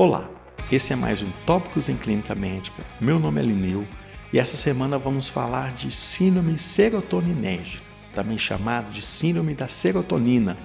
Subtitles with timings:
[0.00, 0.30] Olá,
[0.72, 2.82] esse é mais um Tópicos em Clínica Médica.
[2.98, 3.86] Meu nome é Lineu
[4.32, 7.84] e essa semana vamos falar de síndrome serotoninérgica,
[8.14, 10.56] também chamado de síndrome da serotonina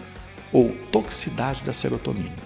[0.53, 2.37] ou toxicidade da serotonina.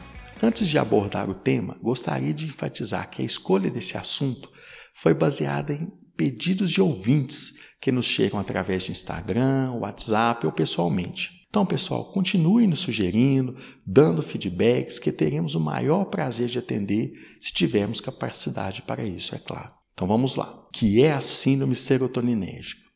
[0.42, 4.50] Antes de abordar o tema, gostaria de enfatizar que a escolha desse assunto
[4.96, 11.39] foi baseada em pedidos de ouvintes que nos chegam através de Instagram, WhatsApp ou pessoalmente.
[11.50, 17.52] Então, pessoal, continue nos sugerindo, dando feedbacks, que teremos o maior prazer de atender se
[17.52, 19.72] tivermos capacidade para isso, é claro.
[19.94, 20.64] Então vamos lá.
[20.68, 22.88] O que é a síndrome serotoninérgica?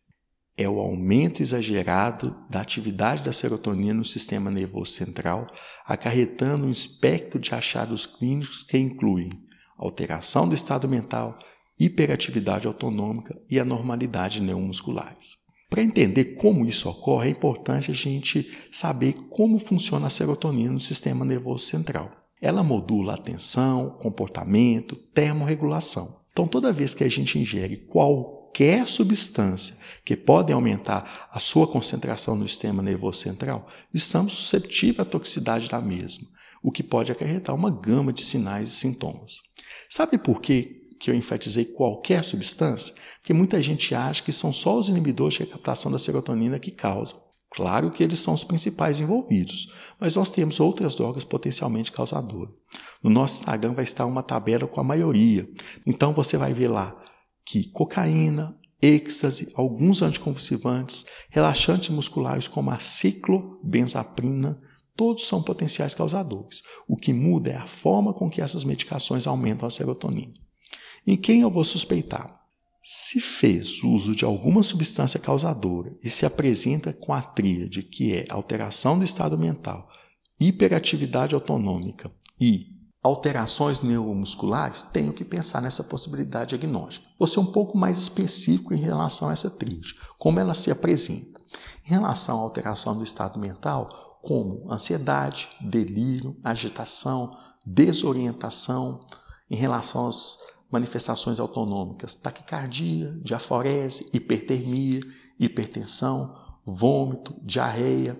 [0.55, 5.47] É o aumento exagerado da atividade da serotonina no sistema nervoso central,
[5.83, 9.29] acarretando um espectro de achados clínicos que incluem
[9.75, 11.39] alteração do estado mental,
[11.77, 15.42] hiperatividade autonômica e anormalidade neuromusculares.
[15.73, 20.79] Para entender como isso ocorre, é importante a gente saber como funciona a serotonina no
[20.79, 22.11] sistema nervoso central.
[22.39, 26.15] Ela modula a atenção, comportamento, termorregulação.
[26.31, 29.75] Então, toda vez que a gente ingere qualquer substância
[30.05, 35.81] que pode aumentar a sua concentração no sistema nervoso central, estamos susceptíveis à toxicidade da
[35.81, 36.27] mesma,
[36.61, 39.41] o que pode acarretar uma gama de sinais e sintomas.
[39.89, 40.82] Sabe por quê?
[41.03, 45.41] Que eu enfatizei qualquer substância, porque muita gente acha que são só os inibidores de
[45.41, 47.19] recaptação da serotonina que causam.
[47.51, 52.53] Claro que eles são os principais envolvidos, mas nós temos outras drogas potencialmente causadoras.
[53.03, 55.45] No nosso Instagram vai estar uma tabela com a maioria.
[55.85, 56.97] Então você vai ver lá
[57.45, 64.57] que cocaína, êxtase, alguns anticonvulsivantes, relaxantes musculares como a ciclobenzaprina,
[64.95, 66.61] todos são potenciais causadores.
[66.87, 70.41] O que muda é a forma com que essas medicações aumentam a serotonina.
[71.05, 72.41] Em quem eu vou suspeitar?
[72.81, 78.25] Se fez uso de alguma substância causadora e se apresenta com a tríade que é
[78.29, 79.89] alteração do estado mental,
[80.39, 82.67] hiperatividade autonômica e
[83.01, 87.05] alterações neuromusculares, tenho que pensar nessa possibilidade diagnóstica.
[87.19, 91.41] Vou ser um pouco mais específico em relação a essa tríade, como ela se apresenta.
[91.85, 99.05] Em relação à alteração do estado mental, como ansiedade, delírio, agitação, desorientação,
[99.49, 100.37] em relação às
[100.73, 105.01] manifestações autonômicas, taquicardia, diaforese, hipertermia,
[105.39, 106.35] hipertensão,
[106.65, 108.19] vômito, diarreia,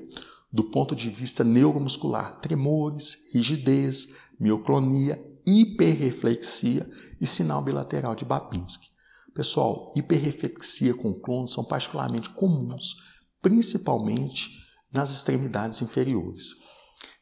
[0.52, 6.88] do ponto de vista neuromuscular, tremores, rigidez, mioclonia, hiperreflexia
[7.20, 8.88] e sinal bilateral de Babinski.
[9.34, 12.98] Pessoal, hiperreflexia com clono são particularmente comuns,
[13.42, 16.52] principalmente nas extremidades inferiores.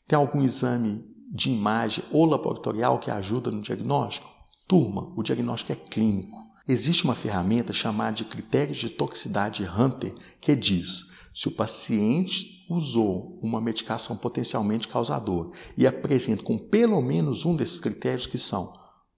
[0.06, 4.30] Tem algum exame de imagem ou laboratorial que ajuda no diagnóstico?
[4.72, 6.38] Turma, o diagnóstico é clínico.
[6.66, 13.38] Existe uma ferramenta chamada de critérios de toxicidade Hunter que diz se o paciente usou
[13.44, 18.72] uma medicação potencialmente causadora e apresenta com pelo menos um desses critérios que são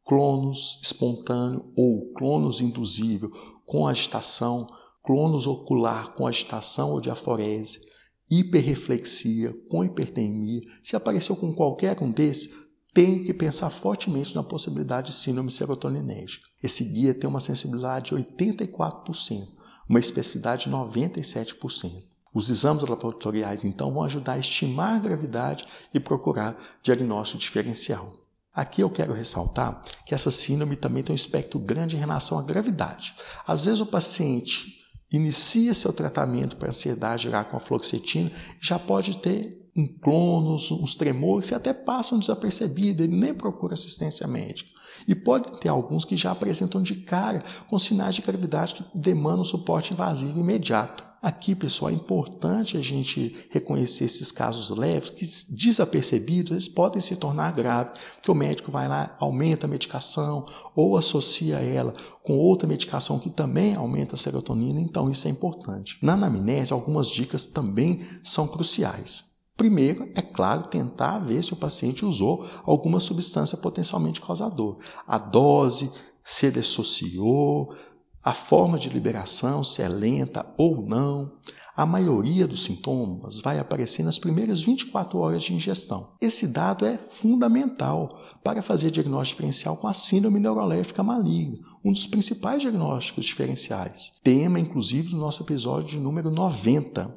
[0.03, 3.29] clonos espontâneo ou clonos induzível
[3.63, 4.65] com agitação,
[5.03, 7.79] clonos ocular com agitação ou diaforese,
[8.27, 12.51] hiperreflexia com hipertermia, se apareceu com qualquer um desses,
[12.93, 16.47] tenho que pensar fortemente na possibilidade de síndrome serotoninérgica.
[16.61, 19.47] Esse guia tem uma sensibilidade de 84%,
[19.89, 21.91] uma especificidade de 97%.
[22.33, 28.11] Os exames laboratoriais, então, vão ajudar a estimar a gravidade e procurar diagnóstico diferencial.
[28.53, 32.43] Aqui eu quero ressaltar que essa síndrome também tem um espectro grande em relação à
[32.43, 33.15] gravidade.
[33.47, 38.31] Às vezes o paciente inicia seu tratamento para ansiedade já com a fluoxetina,
[38.61, 39.62] já pode ter
[40.01, 44.69] clonos, uns tremores que até passam desapercebidos, ele nem procura assistência médica.
[45.07, 49.43] E pode ter alguns que já apresentam de cara com sinais de gravidade que demandam
[49.43, 51.03] suporte invasivo imediato.
[51.23, 55.25] Aqui, pessoal, é importante a gente reconhecer esses casos leves que,
[55.55, 60.45] desapercebidos, eles podem se tornar graves, porque o médico vai lá, aumenta a medicação
[60.75, 65.97] ou associa ela com outra medicação que também aumenta a serotonina, então isso é importante.
[66.01, 69.32] Na anamnese, algumas dicas também são cruciais.
[69.55, 74.77] Primeiro, é claro, tentar ver se o paciente usou alguma substância potencialmente causadora.
[75.07, 75.91] A dose,
[76.23, 77.75] se dissociou,
[78.23, 81.33] a forma de liberação, se é lenta ou não.
[81.75, 86.15] A maioria dos sintomas vai aparecer nas primeiras 24 horas de ingestão.
[86.21, 92.07] Esse dado é fundamental para fazer diagnóstico diferencial com a síndrome neuroléptica maligna, um dos
[92.07, 94.13] principais diagnósticos diferenciais.
[94.23, 97.13] Tema, inclusive, do nosso episódio de número 90.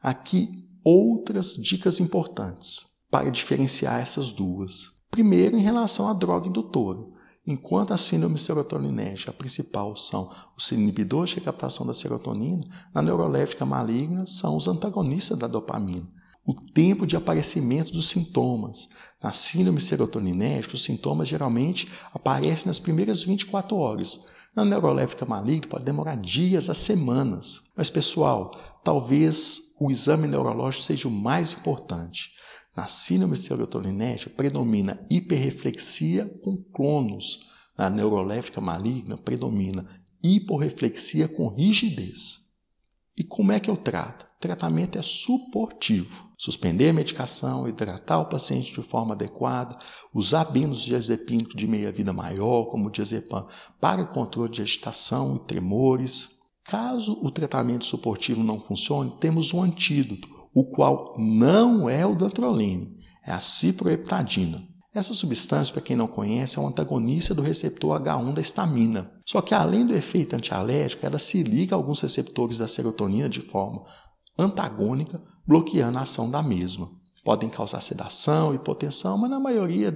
[0.00, 4.92] Aqui outras dicas importantes para diferenciar essas duas.
[5.10, 7.00] Primeiro, em relação à droga indutora.
[7.44, 14.26] Enquanto a síndrome serotoninérgica principal são os inibidores de captação da serotonina, na neuroléptica maligna
[14.26, 16.06] são os antagonistas da dopamina.
[16.46, 18.88] o tempo de aparecimento dos sintomas.
[19.20, 24.24] Na síndrome serotoninérgica, os sintomas geralmente aparecem nas primeiras 24 horas.
[24.56, 27.70] Na neuroléptica maligna pode demorar dias a semanas.
[27.76, 28.50] Mas, pessoal,
[28.82, 32.30] talvez o exame neurológico seja o mais importante.
[32.74, 37.50] Na síndrome serotoninérgica predomina hiperreflexia com clonos.
[37.76, 39.86] Na neuroléptica maligna predomina
[40.22, 42.46] hiporreflexia com rigidez.
[43.14, 44.25] E como é que eu trato?
[44.36, 46.28] O tratamento é suportivo.
[46.36, 49.78] Suspender a medicação, hidratar o paciente de forma adequada,
[50.12, 53.46] usar benzodiazepínicos de meia-vida maior, como o diazepam,
[53.80, 56.36] para o controle de agitação e tremores.
[56.62, 62.94] Caso o tratamento suportivo não funcione, temos um antídoto, o qual não é o dantrolene,
[63.24, 64.68] é a ciproheptadina.
[64.92, 69.12] Essa substância, para quem não conhece, é um antagonista do receptor H1 da estamina.
[69.26, 73.40] Só que além do efeito antialérgico, ela se liga a alguns receptores da serotonina de
[73.40, 73.84] forma
[74.38, 76.90] antagônica, bloqueando a ação da mesma.
[77.24, 79.92] Podem causar sedação, hipotensão, mas na maioria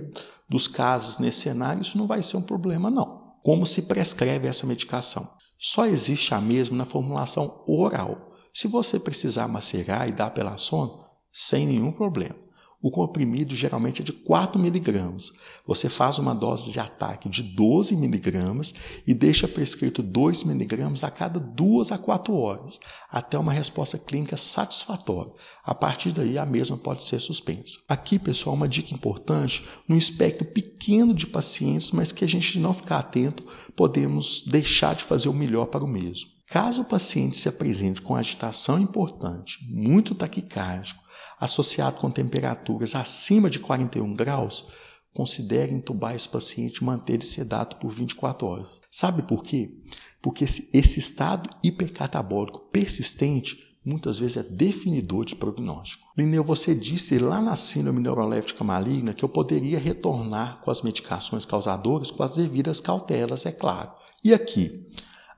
[0.48, 3.34] dos casos nesse cenário isso não vai ser um problema não.
[3.42, 5.28] Como se prescreve essa medicação?
[5.58, 8.32] Só existe a mesma na formulação oral.
[8.52, 12.34] Se você precisar macerar e dar pela sono, sem nenhum problema.
[12.82, 15.32] O comprimido geralmente é de 4 miligramas.
[15.66, 18.72] Você faz uma dose de ataque de 12 miligramas
[19.06, 22.80] e deixa prescrito 2 miligramas a cada 2 a 4 horas,
[23.10, 25.32] até uma resposta clínica satisfatória.
[25.62, 27.78] A partir daí, a mesma pode ser suspensa.
[27.86, 32.72] Aqui, pessoal, uma dica importante: num espectro pequeno de pacientes, mas que a gente não
[32.72, 36.30] ficar atento, podemos deixar de fazer o melhor para o mesmo.
[36.48, 41.00] Caso o paciente se apresente com agitação importante, muito taquicárdico,
[41.40, 44.66] associado com temperaturas acima de 41 graus,
[45.14, 48.68] considere entubar esse paciente e manter ele sedado por 24 horas.
[48.90, 49.72] Sabe por quê?
[50.20, 56.06] Porque esse estado hipercatabólico persistente muitas vezes é definidor de prognóstico.
[56.16, 61.46] Lineu, você disse lá na síndrome neuroléptica maligna que eu poderia retornar com as medicações
[61.46, 63.90] causadoras com as devidas cautelas, é claro.
[64.22, 64.86] E aqui?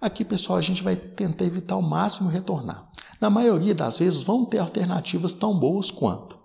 [0.02, 2.90] Aqui, pessoal, a gente vai tentar evitar ao máximo retornar.
[3.20, 6.36] Na maioria das vezes, vão ter alternativas tão boas quanto.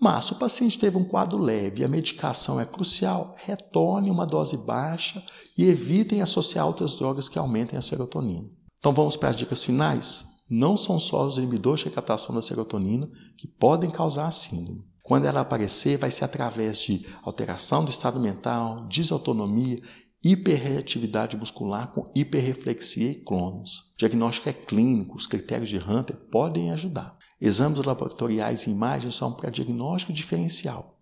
[0.00, 4.26] Mas se o paciente teve um quadro leve e a medicação é crucial, retorne uma
[4.26, 5.24] dose baixa
[5.56, 8.48] e evitem associar outras drogas que aumentem a serotonina.
[8.78, 10.24] Então vamos para as dicas finais?
[10.50, 13.08] Não são só os inibidores de recaptação da serotonina
[13.38, 14.82] que podem causar a síndrome.
[15.04, 19.78] Quando ela aparecer, vai ser através de alteração do estado mental, desautonomia
[20.22, 23.92] hiperreatividade muscular com hiperreflexia e clonos.
[23.94, 27.16] O diagnóstico é clínico, os critérios de Hunter podem ajudar.
[27.40, 30.98] Exames laboratoriais e imagens são para diagnóstico diferencial.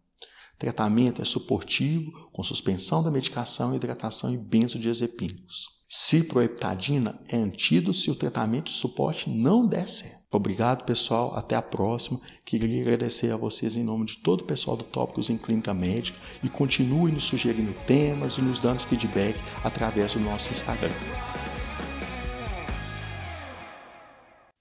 [0.56, 5.78] Tratamento é suportivo, com suspensão da medicação, hidratação e benzodiazepínicos.
[5.90, 10.19] Ciproheptadina é antídoto se o tratamento de suporte não der certo.
[10.31, 11.35] Obrigado, pessoal.
[11.35, 12.20] Até a próxima.
[12.44, 16.19] Queria agradecer a vocês em nome de todo o pessoal do Tópicos em Clínica Médica
[16.44, 20.93] e continue nos sugerindo temas e nos dando feedback através do nosso Instagram.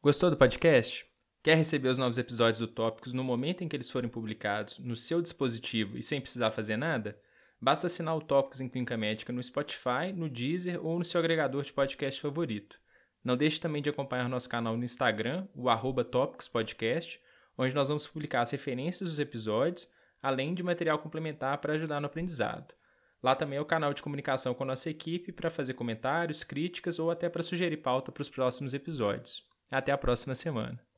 [0.02, 1.06] Gostou do podcast?
[1.44, 4.96] Quer receber os novos episódios do Tópicos no momento em que eles forem publicados no
[4.96, 7.20] seu dispositivo e sem precisar fazer nada?
[7.60, 11.64] Basta assinar o Tópicos em Clínica Médica no Spotify, no Deezer ou no seu agregador
[11.64, 12.80] de podcast favorito.
[13.24, 16.06] Não deixe também de acompanhar nosso canal no Instagram, o arroba
[16.52, 17.20] Podcast,
[17.58, 22.06] onde nós vamos publicar as referências dos episódios, além de material complementar para ajudar no
[22.06, 22.74] aprendizado.
[23.22, 27.00] Lá também é o canal de comunicação com a nossa equipe para fazer comentários, críticas
[27.00, 29.44] ou até para sugerir pauta para os próximos episódios.
[29.72, 30.88] Até a próxima semana.